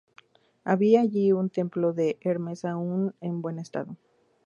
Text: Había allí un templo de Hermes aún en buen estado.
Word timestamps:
Había 0.63 1.01
allí 1.01 1.31
un 1.31 1.51
templo 1.51 1.93
de 1.93 2.17
Hermes 2.21 2.65
aún 2.65 3.13
en 3.21 3.43
buen 3.43 3.59
estado. 3.59 3.97